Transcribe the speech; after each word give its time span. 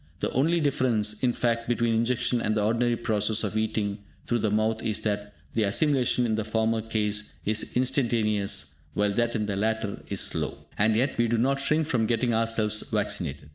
The 0.19 0.31
only 0.31 0.59
difference, 0.59 1.21
in 1.21 1.31
fact, 1.31 1.69
between 1.69 1.93
injection 1.93 2.41
and 2.41 2.55
the 2.55 2.63
ordinary 2.65 2.97
process 2.97 3.43
of 3.43 3.55
eating 3.55 3.99
through 4.25 4.39
the 4.39 4.49
mouth 4.49 4.81
is 4.81 5.01
that 5.01 5.35
the 5.53 5.61
assimilation 5.61 6.25
in 6.25 6.33
the 6.33 6.43
former 6.43 6.81
case 6.81 7.35
is 7.45 7.71
instantaneous, 7.75 8.73
while 8.95 9.13
that 9.13 9.35
in 9.35 9.45
the 9.45 9.55
latter 9.55 10.01
is 10.09 10.21
slow. 10.21 10.65
And 10.75 10.95
yet 10.95 11.19
we 11.19 11.27
do 11.27 11.37
not 11.37 11.59
shrink 11.59 11.85
from 11.85 12.07
getting 12.07 12.33
ourselves 12.33 12.81
vaccinated! 12.89 13.49